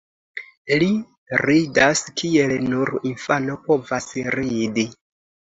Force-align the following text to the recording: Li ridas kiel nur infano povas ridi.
Li 0.83 0.87
ridas 1.49 2.01
kiel 2.21 2.55
nur 2.71 2.93
infano 3.11 3.59
povas 3.69 4.11
ridi. 4.39 4.89